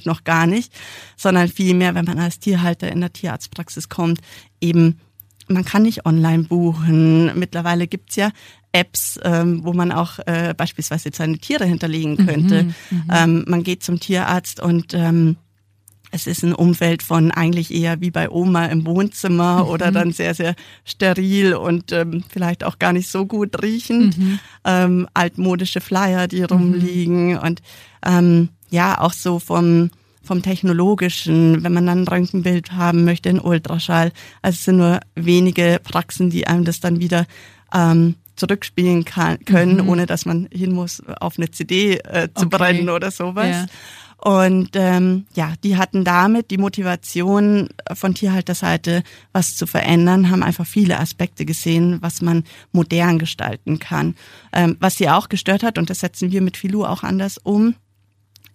[0.06, 0.72] noch gar nicht,
[1.18, 4.22] sondern vielmehr, wenn man als Tierhalter in der Tierarztpraxis kommt,
[4.62, 5.00] eben
[5.47, 7.38] man kann nicht online buchen.
[7.38, 8.31] Mittlerweile gibt's ja
[8.71, 12.63] Apps, ähm, wo man auch äh, beispielsweise seine Tiere hinterlegen könnte.
[12.63, 15.38] Mhm, mhm, ähm, man geht zum Tierarzt und ähm,
[16.12, 19.69] es ist ein Umfeld von eigentlich eher wie bei Oma im Wohnzimmer mhm.
[19.69, 24.17] oder dann sehr, sehr steril und ähm, vielleicht auch gar nicht so gut riechend.
[24.17, 24.39] Mhm.
[24.63, 27.38] Ähm, altmodische Flyer, die rumliegen mhm.
[27.39, 27.62] und
[28.05, 29.89] ähm, ja, auch so vom
[30.25, 34.11] vom technologischen, wenn man dann ein Röntgenbild haben möchte, ein Ultraschall.
[34.41, 37.25] Also es sind nur wenige Praxen, die einem das dann wieder
[37.73, 39.89] ähm, zurückspielen kann, können, mhm.
[39.89, 42.57] ohne dass man hin muss, auf eine CD äh, zu okay.
[42.57, 43.47] brennen oder sowas.
[43.47, 43.65] Ja.
[44.17, 50.65] Und ähm, ja, die hatten damit die Motivation von Tierhalterseite, was zu verändern, haben einfach
[50.65, 54.15] viele Aspekte gesehen, was man modern gestalten kann.
[54.51, 57.75] Ähm, was sie auch gestört hat, und das setzen wir mit Filou auch anders um,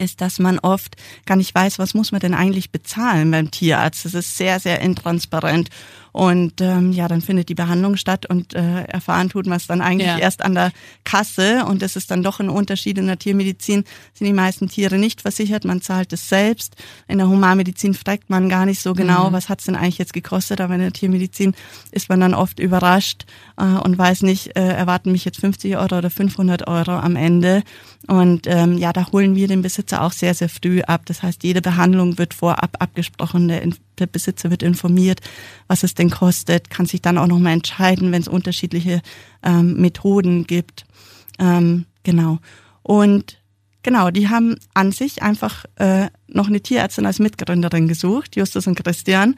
[0.00, 4.04] ist, dass man oft gar nicht weiß, was muss man denn eigentlich bezahlen beim Tierarzt.
[4.04, 5.68] Das ist sehr, sehr intransparent.
[6.12, 9.80] Und ähm, ja, dann findet die Behandlung statt und äh, erfahren tut man es dann
[9.80, 10.18] eigentlich ja.
[10.18, 10.72] erst an der
[11.04, 11.64] Kasse.
[11.66, 12.98] Und das ist dann doch ein Unterschied.
[12.98, 16.76] In der Tiermedizin sind die meisten Tiere nicht versichert, man zahlt es selbst.
[17.06, 19.34] In der Humanmedizin fragt man gar nicht so genau, mhm.
[19.34, 20.60] was hat's denn eigentlich jetzt gekostet.
[20.60, 21.54] Aber in der Tiermedizin
[21.92, 25.98] ist man dann oft überrascht äh, und weiß nicht, äh, erwarten mich jetzt 50 Euro
[25.98, 27.62] oder 500 Euro am Ende.
[28.06, 31.02] Und ähm, ja, da holen wir den Besitzer auch sehr, sehr früh ab.
[31.06, 33.48] Das heißt, jede Behandlung wird vorab abgesprochen.
[33.48, 33.62] Der,
[34.00, 35.20] der Besitzer wird informiert,
[35.68, 39.02] was es denn kostet, kann sich dann auch nochmal entscheiden, wenn es unterschiedliche
[39.42, 40.84] ähm, Methoden gibt.
[41.38, 42.38] Ähm, genau.
[42.82, 43.38] Und
[43.82, 48.74] genau, die haben an sich einfach äh, noch eine Tierärztin als Mitgründerin gesucht, Justus und
[48.74, 49.36] Christian.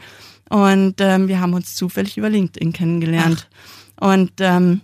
[0.49, 3.49] Und ähm, wir haben uns zufällig über LinkedIn kennengelernt.
[3.97, 4.13] Ach.
[4.15, 4.81] Und ähm,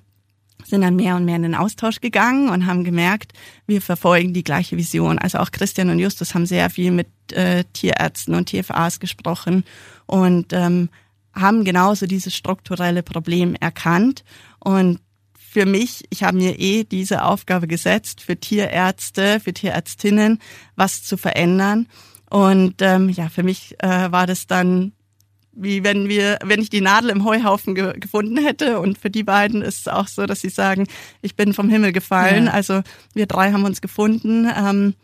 [0.65, 3.33] sind dann mehr und mehr in den Austausch gegangen und haben gemerkt,
[3.67, 5.19] wir verfolgen die gleiche Vision.
[5.19, 9.65] Also auch Christian und Justus haben sehr viel mit äh, Tierärzten und TFAs gesprochen
[10.07, 10.89] und ähm,
[11.35, 14.25] haben genauso dieses strukturelle Problem erkannt.
[14.59, 15.01] Und
[15.35, 20.41] für mich, ich habe mir eh diese Aufgabe gesetzt, für Tierärzte, für Tierärztinnen
[20.77, 21.87] was zu verändern.
[22.29, 24.93] Und ähm, ja, für mich äh, war das dann
[25.61, 28.79] wie wenn wir, wenn ich die Nadel im Heuhaufen ge gefunden hätte.
[28.81, 30.87] Und für die beiden ist es auch so, dass sie sagen,
[31.21, 32.47] ich bin vom Himmel gefallen.
[32.47, 32.53] Ja.
[32.53, 32.83] Also
[33.15, 34.49] wir drei haben uns gefunden.
[34.57, 34.95] Ähm,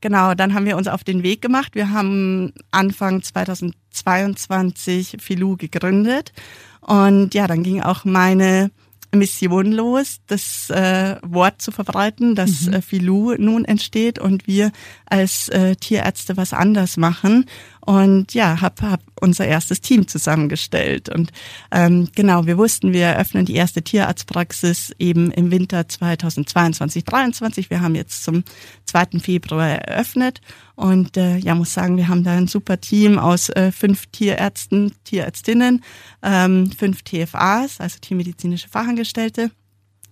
[0.00, 1.74] genau, dann haben wir uns auf den Weg gemacht.
[1.74, 6.32] Wir haben Anfang 2022 Filou gegründet.
[6.80, 8.70] Und ja, dann ging auch meine
[9.14, 12.74] Mission los, das äh, Wort zu verbreiten, dass mhm.
[12.74, 14.70] äh, Filou nun entsteht und wir
[15.06, 17.46] als äh, Tierärzte was anders machen
[17.88, 21.08] und ja, hab, hab unser erstes Team zusammengestellt.
[21.08, 21.32] Und
[21.70, 27.70] ähm, genau, wir wussten, wir eröffnen die erste Tierarztpraxis eben im Winter 2022, 2023.
[27.70, 28.44] Wir haben jetzt zum
[28.84, 29.20] 2.
[29.20, 30.42] Februar eröffnet.
[30.74, 34.92] Und äh, ja, muss sagen, wir haben da ein super Team aus äh, fünf Tierärzten,
[35.04, 35.82] Tierärztinnen,
[36.22, 39.50] ähm, fünf TFAs, also tiermedizinische Fachangestellte.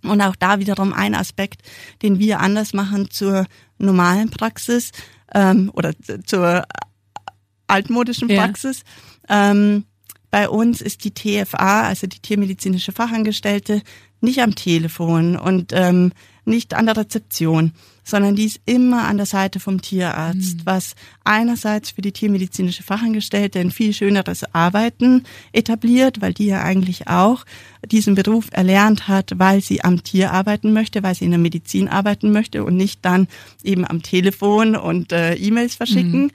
[0.03, 1.61] Und auch da wiederum ein Aspekt,
[2.01, 3.45] den wir anders machen zur
[3.77, 4.93] normalen Praxis
[5.35, 5.93] ähm, oder
[6.25, 6.65] zur
[7.67, 8.83] altmodischen Praxis.
[9.29, 9.51] Ja.
[9.51, 9.85] Ähm,
[10.31, 13.83] bei uns ist die TFA, also die tiermedizinische Fachangestellte,
[14.21, 16.13] nicht am Telefon und ähm,
[16.45, 17.73] nicht an der Rezeption,
[18.05, 20.63] sondern die ist immer an der Seite vom Tierarzt, mhm.
[20.65, 27.09] was einerseits für die tiermedizinische Fachangestellte ein viel schöneres Arbeiten etabliert, weil die ja eigentlich
[27.09, 27.45] auch
[27.85, 31.89] diesen Beruf erlernt hat, weil sie am Tier arbeiten möchte, weil sie in der Medizin
[31.89, 33.27] arbeiten möchte und nicht dann
[33.65, 36.25] eben am Telefon und äh, E-Mails verschicken.
[36.25, 36.31] Mhm.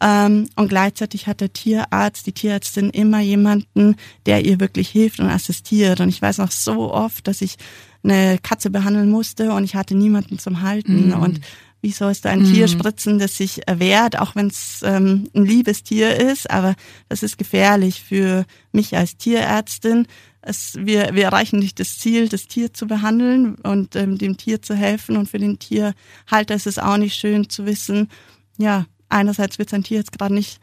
[0.00, 5.28] Ähm, und gleichzeitig hat der Tierarzt, die Tierärztin immer jemanden, der ihr wirklich hilft und
[5.28, 6.00] assistiert.
[6.00, 7.56] Und ich weiß noch so oft, dass ich
[8.02, 11.08] eine Katze behandeln musste und ich hatte niemanden zum Halten.
[11.08, 11.12] Mhm.
[11.14, 11.40] Und
[11.82, 12.52] wie sollst du ein mhm.
[12.52, 16.74] Tier spritzen, das sich wehrt, auch wenn es ähm, ein liebes Tier ist, aber
[17.08, 20.06] das ist gefährlich für mich als Tierärztin.
[20.42, 24.62] Es, wir, wir erreichen nicht das Ziel, das Tier zu behandeln und ähm, dem Tier
[24.62, 25.18] zu helfen.
[25.18, 28.08] Und für den Tierhalter ist es auch nicht schön zu wissen,
[28.56, 30.60] ja, einerseits wird sein Tier jetzt gerade nicht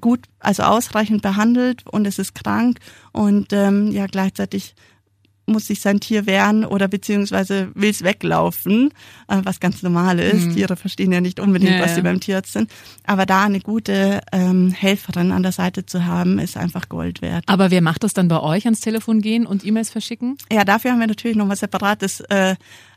[0.00, 2.78] gut, also ausreichend behandelt und es ist krank
[3.12, 4.74] und ähm, ja gleichzeitig
[5.46, 8.90] muss sich sein Tier wehren oder beziehungsweise will es weglaufen,
[9.28, 10.46] äh, was ganz normal ist.
[10.46, 10.54] Mhm.
[10.54, 12.70] Tiere verstehen ja nicht unbedingt, ja, was sie beim Tierarzt sind.
[13.04, 17.44] Aber da eine gute ähm, Helferin an der Seite zu haben, ist einfach Gold wert.
[17.48, 20.38] Aber wer macht das dann bei euch, ans Telefon gehen und E-Mails verschicken?
[20.50, 22.54] Ja, dafür haben wir natürlich nochmal separates äh,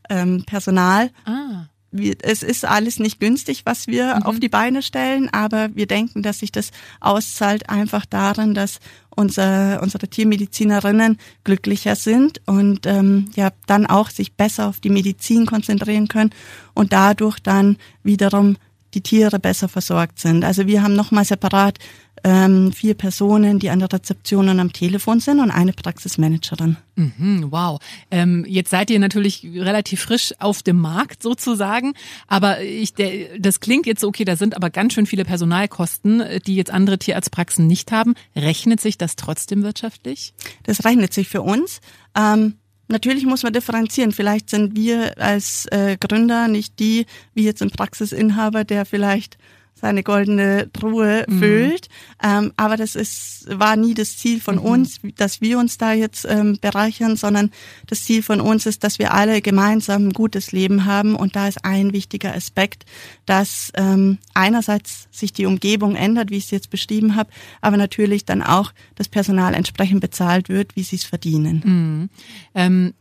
[0.09, 1.09] ähm, Personal.
[1.25, 1.65] Ah
[1.97, 4.23] wir, es ist alles nicht günstig, was wir mhm.
[4.23, 8.79] auf die Beine stellen, aber wir denken, dass sich das auszahlt einfach darin, dass
[9.15, 15.45] unser, unsere Tiermedizinerinnen glücklicher sind und ähm, ja dann auch sich besser auf die Medizin
[15.45, 16.31] konzentrieren können
[16.73, 18.57] und dadurch dann wiederum
[18.93, 20.43] die Tiere besser versorgt sind.
[20.43, 21.79] Also wir haben nochmal separat
[22.23, 26.77] ähm, vier Personen, die an der Rezeption und am Telefon sind und eine Praxismanagerin.
[26.95, 27.79] Mhm, wow.
[28.09, 31.93] Ähm, jetzt seid ihr natürlich relativ frisch auf dem Markt sozusagen,
[32.27, 36.55] aber ich, der, das klingt jetzt okay, da sind aber ganz schön viele Personalkosten, die
[36.55, 38.15] jetzt andere Tierarztpraxen nicht haben.
[38.35, 40.33] Rechnet sich das trotzdem wirtschaftlich?
[40.63, 41.81] Das rechnet sich für uns.
[42.17, 42.55] Ähm,
[42.87, 44.11] Natürlich muss man differenzieren.
[44.11, 49.39] Vielleicht sind wir als äh, Gründer nicht die, wie jetzt ein Praxisinhaber, der vielleicht
[49.75, 51.39] seine goldene Truhe mhm.
[51.39, 51.89] füllt.
[52.23, 54.61] Ähm, aber das ist, war nie das Ziel von mhm.
[54.61, 57.51] uns, dass wir uns da jetzt ähm, bereichern, sondern
[57.87, 61.15] das Ziel von uns ist, dass wir alle gemeinsam ein gutes Leben haben.
[61.15, 62.85] Und da ist ein wichtiger Aspekt,
[63.25, 67.29] dass ähm, einerseits sich die Umgebung ändert, wie ich es jetzt beschrieben habe,
[67.61, 72.09] aber natürlich dann auch das Personal entsprechend bezahlt wird, wie sie es verdienen.
[72.53, 72.93] Mhm.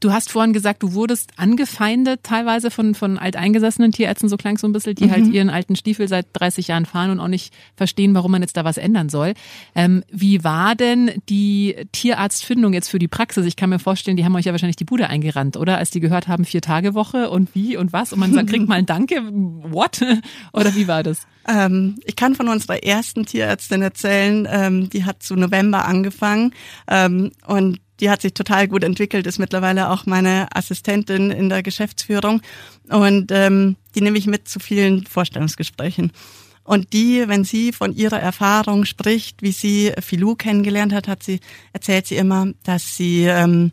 [0.00, 4.66] Du hast vorhin gesagt, du wurdest angefeindet teilweise von, von alteingesessenen Tierärzten, so klang so
[4.66, 5.24] ein bisschen, die halt mhm.
[5.26, 8.56] halt ihren alten Stiefel seit 30 Jahren fahren und auch nicht verstehen, warum man jetzt
[8.56, 9.34] da was ändern soll.
[9.74, 13.44] Ähm, wie war denn die Tierarztfindung jetzt für die Praxis?
[13.44, 15.76] Ich kann mir vorstellen, die haben euch ja wahrscheinlich die Bude eingerannt, oder?
[15.76, 18.14] Als die gehört haben, vier Tage Woche und wie und was?
[18.14, 20.00] Und man sagt, kriegt mal ein Danke, what?
[20.54, 21.26] oder wie war das?
[21.46, 26.54] Ähm, ich kann von unserer ersten Tierärztin erzählen, ähm, die hat zu November angefangen
[26.88, 31.62] ähm, und die hat sich total gut entwickelt, ist mittlerweile auch meine Assistentin in der
[31.62, 32.42] Geschäftsführung
[32.88, 36.12] und ähm, die nehme ich mit zu vielen Vorstellungsgesprächen.
[36.62, 41.40] Und die, wenn sie von ihrer Erfahrung spricht, wie sie Filou kennengelernt hat, hat sie
[41.72, 43.72] erzählt sie immer, dass sie ähm,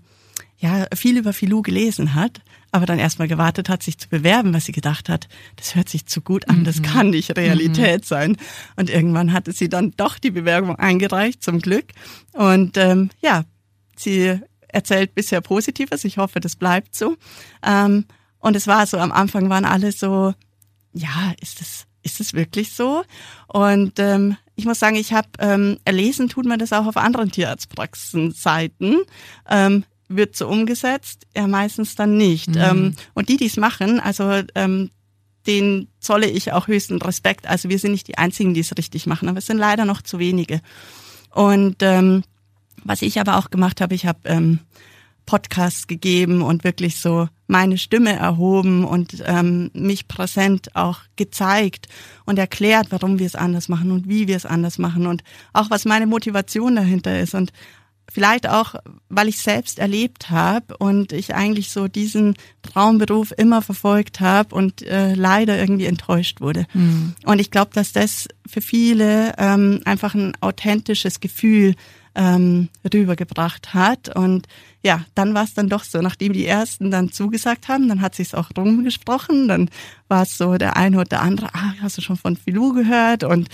[0.58, 4.66] ja viel über Filou gelesen hat, aber dann erstmal gewartet hat, sich zu bewerben, was
[4.66, 6.84] sie gedacht hat, das hört sich zu gut an, das mhm.
[6.84, 8.06] kann nicht Realität mhm.
[8.06, 8.38] sein.
[8.76, 11.86] Und irgendwann hatte sie dann doch die Bewerbung eingereicht, zum Glück.
[12.34, 13.44] Und ähm, ja,
[14.00, 16.04] Sie erzählt bisher Positives.
[16.04, 17.16] Ich hoffe, das bleibt so.
[17.64, 18.06] Ähm,
[18.40, 20.34] und es war so, am Anfang waren alle so,
[20.94, 23.04] ja, ist es ist es wirklich so?
[23.48, 27.32] Und ähm, ich muss sagen, ich habe ähm, erlesen, tut man das auch auf anderen
[27.32, 29.02] Tierarztpraxenseiten.
[29.50, 32.50] Ähm, wird so umgesetzt, ja meistens dann nicht.
[32.50, 32.58] Mhm.
[32.58, 34.90] Ähm, und die, die es machen, also ähm,
[35.46, 37.46] den zolle ich auch höchsten Respekt.
[37.46, 40.02] Also wir sind nicht die Einzigen, die es richtig machen, aber es sind leider noch
[40.02, 40.62] zu wenige.
[41.32, 42.24] Und ähm,
[42.88, 44.60] was ich aber auch gemacht habe, ich habe ähm,
[45.26, 51.88] Podcasts gegeben und wirklich so meine Stimme erhoben und ähm, mich präsent auch gezeigt
[52.26, 55.24] und erklärt, warum wir es anders machen und wie wir es anders machen und
[55.54, 57.36] auch was meine Motivation dahinter ist.
[57.36, 57.52] Und
[58.12, 58.76] vielleicht auch,
[59.10, 64.82] weil ich selbst erlebt habe und ich eigentlich so diesen Traumberuf immer verfolgt habe und
[64.82, 66.66] äh, leider irgendwie enttäuscht wurde.
[66.74, 67.16] Mhm.
[67.26, 71.76] Und ich glaube, dass das für viele ähm, einfach ein authentisches Gefühl
[72.16, 74.14] ähm, rübergebracht hat.
[74.16, 74.48] Und
[74.84, 78.16] ja, dann war es dann doch so, nachdem die ersten dann zugesagt haben, dann hat
[78.16, 79.70] sich's auch rumgesprochen, dann
[80.08, 83.24] war es so der eine oder der andere, ah, hast du schon von Filou gehört?
[83.24, 83.50] Und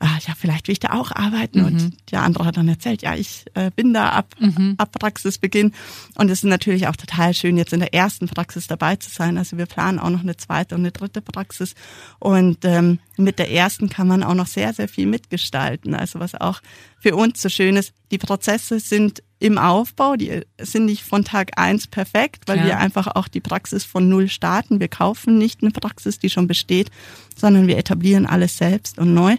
[0.00, 1.60] ah, ja, vielleicht will ich da auch arbeiten.
[1.60, 1.66] Mhm.
[1.66, 4.74] Und der andere hat dann erzählt, ja, ich äh, bin da ab, mhm.
[4.78, 5.72] ab Praxisbeginn.
[6.14, 9.38] Und es ist natürlich auch total schön, jetzt in der ersten Praxis dabei zu sein.
[9.38, 11.74] Also wir planen auch noch eine zweite und eine dritte Praxis.
[12.18, 15.94] Und ähm, mit der ersten kann man auch noch sehr, sehr viel mitgestalten.
[15.94, 16.60] Also was auch
[17.00, 21.58] für uns so schön ist, die Prozesse sind im Aufbau, die sind nicht von Tag
[21.58, 22.64] eins perfekt, weil ja.
[22.66, 24.80] wir einfach auch die Praxis von null starten.
[24.80, 26.90] Wir kaufen nicht eine Praxis, die schon besteht,
[27.36, 29.36] sondern wir etablieren alles selbst und neu.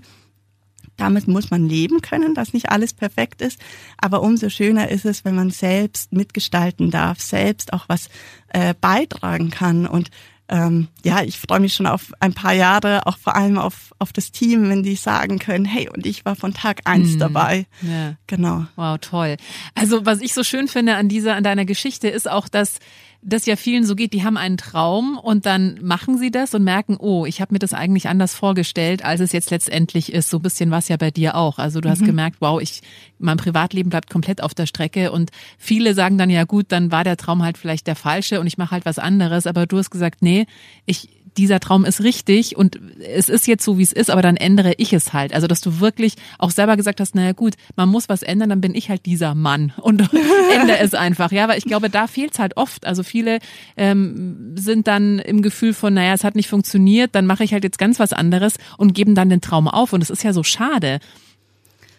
[1.00, 3.60] Damit muss man leben können, dass nicht alles perfekt ist.
[3.98, 8.10] Aber umso schöner ist es, wenn man selbst mitgestalten darf, selbst auch was
[8.50, 9.88] äh, beitragen kann.
[9.88, 10.12] Und
[10.50, 14.12] ähm, ja, ich freue mich schon auf ein paar Jahre, auch vor allem auf, auf
[14.12, 17.20] das Team, wenn die sagen können, hey, und ich war von Tag eins mhm.
[17.20, 17.68] dabei.
[17.82, 18.16] Ja.
[18.28, 18.66] Genau.
[18.76, 19.38] Wow, toll.
[19.76, 22.80] Also was ich so schön finde an dieser, an deiner Geschichte ist auch, dass
[23.22, 26.64] das ja vielen so geht, die haben einen Traum und dann machen sie das und
[26.64, 30.30] merken, oh, ich habe mir das eigentlich anders vorgestellt, als es jetzt letztendlich ist.
[30.30, 31.60] So ein bisschen was ja bei dir auch.
[31.60, 32.08] Also du hast mhm.
[32.08, 32.82] gemerkt, wow, ich
[33.18, 37.04] mein Privatleben bleibt komplett auf der Strecke und viele sagen dann ja gut, dann war
[37.04, 39.90] der Traum halt vielleicht der falsche und ich mache halt was anderes, aber du hast
[39.90, 40.46] gesagt, nee,
[40.86, 44.36] ich dieser Traum ist richtig und es ist jetzt so, wie es ist, aber dann
[44.36, 45.34] ändere ich es halt.
[45.34, 48.62] Also, dass du wirklich auch selber gesagt hast, naja gut, man muss was ändern, dann
[48.62, 50.02] bin ich halt dieser Mann und
[50.54, 51.32] ändere es einfach.
[51.32, 52.86] Ja, weil ich glaube, da fehlt es halt oft.
[52.86, 53.40] Also viele
[53.78, 57.64] ähm, sind dann im Gefühl von, naja, es hat nicht funktioniert, dann mache ich halt
[57.64, 59.94] jetzt ganz was anderes und geben dann den Traum auf.
[59.94, 61.00] Und es ist ja so schade.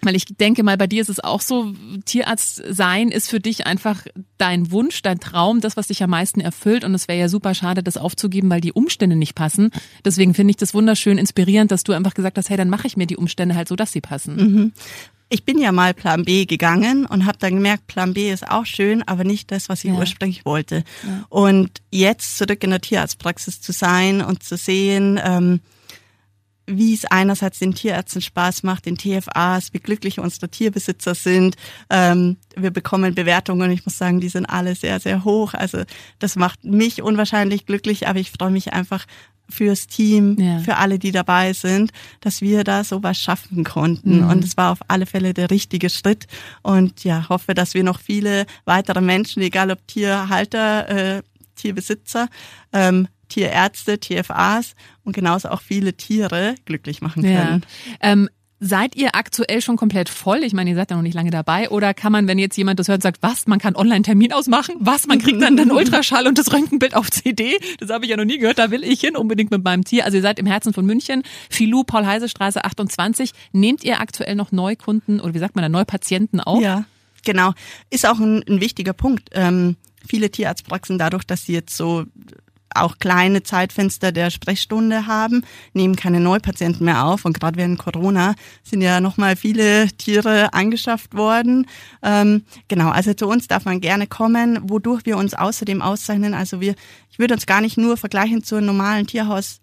[0.02, 3.66] Weil ich denke mal, bei dir ist es auch so, Tierarzt sein ist für dich
[3.66, 4.04] einfach
[4.38, 6.84] dein Wunsch, dein Traum, das, was dich am meisten erfüllt.
[6.84, 9.70] Und es wäre ja super schade, das aufzugeben, weil die Umstände nicht passen.
[10.04, 12.96] Deswegen finde ich das wunderschön inspirierend, dass du einfach gesagt hast, hey, dann mache ich
[12.96, 14.36] mir die Umstände halt so, dass sie passen.
[14.36, 14.72] Mhm.
[15.32, 18.66] Ich bin ja mal Plan B gegangen und habe dann gemerkt, Plan B ist auch
[18.66, 19.96] schön, aber nicht das, was ich ja.
[19.96, 20.82] ursprünglich wollte.
[21.06, 21.24] Ja.
[21.28, 25.60] Und jetzt zurück in der Tierarztpraxis zu sein und zu sehen, ähm,
[26.70, 31.56] wie es einerseits den Tierärzten Spaß macht, den TFAs, wie glücklich unsere Tierbesitzer sind.
[31.90, 35.54] Ähm, wir bekommen Bewertungen, ich muss sagen, die sind alle sehr, sehr hoch.
[35.54, 35.82] Also
[36.18, 39.06] das macht mich unwahrscheinlich glücklich, aber ich freue mich einfach
[39.48, 40.60] fürs Team, ja.
[40.60, 44.20] für alle, die dabei sind, dass wir da sowas schaffen konnten.
[44.20, 44.30] Mhm.
[44.30, 46.26] Und es war auf alle Fälle der richtige Schritt.
[46.62, 51.22] Und ja, hoffe, dass wir noch viele weitere Menschen, egal ob Tierhalter, äh,
[51.56, 52.28] Tierbesitzer,
[52.72, 57.64] ähm, Tierärzte, TFAs und genauso auch viele Tiere glücklich machen können.
[58.02, 58.12] Ja.
[58.12, 58.28] Ähm,
[58.62, 60.44] Seid ihr aktuell schon komplett voll?
[60.44, 61.70] Ich meine, ihr seid ja noch nicht lange dabei.
[61.70, 64.74] Oder kann man, wenn jetzt jemand das hört und sagt, was, man kann Online-Termin ausmachen?
[64.80, 67.58] Was, man kriegt dann den Ultraschall und das Röntgenbild auf CD?
[67.78, 70.04] Das habe ich ja noch nie gehört, da will ich hin, unbedingt mit meinem Tier.
[70.04, 73.32] Also ihr seid im Herzen von München, Filou, Paul-Heise-Straße 28.
[73.52, 76.60] Nehmt ihr aktuell noch Neukunden oder wie sagt man da, Neupatienten auf?
[76.60, 76.84] Ja,
[77.24, 77.54] genau.
[77.88, 79.30] Ist auch ein, ein wichtiger Punkt.
[79.32, 82.04] Ähm, viele Tierarztpraxen, dadurch, dass sie jetzt so
[82.74, 87.24] auch kleine Zeitfenster der Sprechstunde haben, nehmen keine Neupatienten mehr auf.
[87.24, 91.66] Und gerade während Corona sind ja nochmal viele Tiere angeschafft worden.
[92.02, 96.34] Ähm, genau, also zu uns darf man gerne kommen, wodurch wir uns außerdem auszeichnen.
[96.34, 96.74] Also wir,
[97.10, 99.60] ich würde uns gar nicht nur vergleichen zur normalen Tierhaus,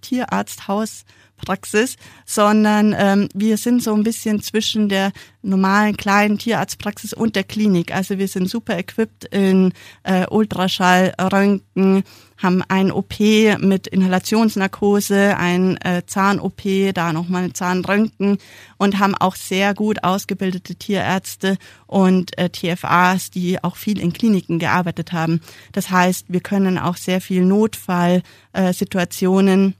[0.00, 1.04] Tierarzthaus
[1.38, 7.44] Praxis, sondern ähm, wir sind so ein bisschen zwischen der normalen kleinen Tierarztpraxis und der
[7.44, 7.94] Klinik.
[7.94, 12.02] Also wir sind super equipped in äh, Ultraschall, Röntgen,
[12.38, 13.20] haben ein OP
[13.58, 16.62] mit Inhalationsnarkose, ein äh, Zahn-OP,
[16.94, 18.38] da nochmal ein Zahnröntgen
[18.78, 24.58] und haben auch sehr gut ausgebildete Tierärzte und äh, TFAs, die auch viel in Kliniken
[24.58, 25.40] gearbeitet haben.
[25.72, 29.74] Das heißt, wir können auch sehr viel Notfallsituationen äh,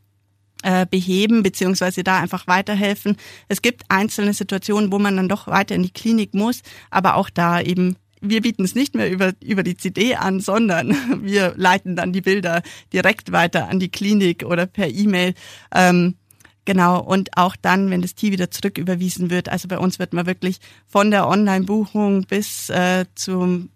[0.62, 3.16] äh, beheben beziehungsweise da einfach weiterhelfen.
[3.47, 7.31] Es gibt einzelne Situationen, wo man dann doch weiter in die Klinik muss, aber auch
[7.31, 11.97] da eben wir bieten es nicht mehr über, über die CD an, sondern wir leiten
[11.97, 15.35] dann die Bilder direkt weiter an die Klinik oder per E-Mail.
[15.75, 16.17] Ähm,
[16.65, 19.49] genau, und auch dann, wenn das Tier wieder zurück überwiesen wird.
[19.49, 23.71] Also bei uns wird man wirklich von der Online-Buchung bis äh, zum,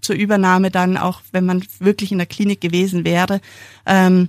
[0.00, 3.40] zur Übernahme dann, auch wenn man wirklich in der Klinik gewesen wäre,
[3.86, 4.28] ähm,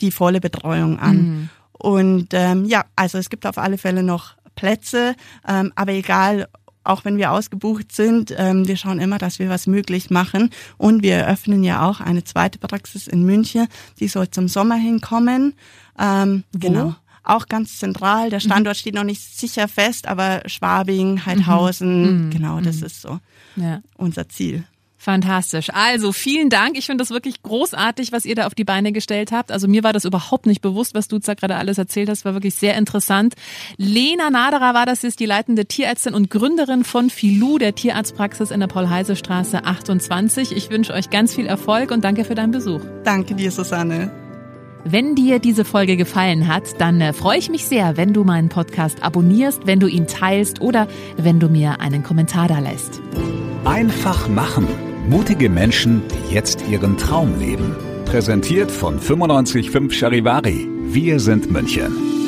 [0.00, 1.16] die volle Betreuung an.
[1.16, 1.48] Mhm.
[1.72, 5.14] Und ähm, ja, also es gibt auf alle Fälle noch Plätze,
[5.48, 6.48] ähm, aber egal,
[6.84, 10.50] auch wenn wir ausgebucht sind, ähm, wir schauen immer, dass wir was möglich machen.
[10.78, 13.68] Und wir eröffnen ja auch eine zweite Praxis in München,
[14.00, 15.54] die soll zum Sommer hinkommen.
[15.98, 16.94] Ähm, genau.
[17.24, 18.30] Auch ganz zentral.
[18.30, 18.80] Der Standort mhm.
[18.80, 22.30] steht noch nicht sicher fest, aber Schwabing, Heidhausen, mhm.
[22.30, 22.86] genau, das mhm.
[22.86, 23.20] ist so
[23.56, 23.80] ja.
[23.96, 24.64] unser Ziel.
[25.02, 25.68] Fantastisch.
[25.72, 26.78] Also vielen Dank.
[26.78, 29.50] Ich finde das wirklich großartig, was ihr da auf die Beine gestellt habt.
[29.50, 32.24] Also mir war das überhaupt nicht bewusst, was du da gerade alles erzählt hast.
[32.24, 33.34] War wirklich sehr interessant.
[33.76, 38.60] Lena Naderer war das, ist die leitende Tierärztin und Gründerin von Filou, der Tierarztpraxis in
[38.60, 40.56] der Paul-Heise-Straße 28.
[40.56, 42.82] Ich wünsche euch ganz viel Erfolg und danke für deinen Besuch.
[43.02, 44.12] Danke dir, Susanne.
[44.84, 48.50] Wenn dir diese Folge gefallen hat, dann äh, freue ich mich sehr, wenn du meinen
[48.50, 50.86] Podcast abonnierst, wenn du ihn teilst oder
[51.16, 53.00] wenn du mir einen Kommentar da lässt.
[53.64, 54.91] Einfach machen.
[55.08, 57.74] Mutige Menschen, die jetzt ihren Traum leben.
[58.04, 60.68] Präsentiert von 955 Charivari.
[60.84, 62.21] Wir sind München.